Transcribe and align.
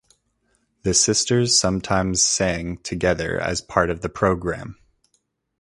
The 0.81 0.95
sisters 0.95 1.55
sometimes 1.55 2.23
sang 2.23 2.77
together 2.77 3.39
as 3.39 3.61
part 3.61 3.91
of 3.91 4.01
the 4.01 4.09
program. 4.09 4.79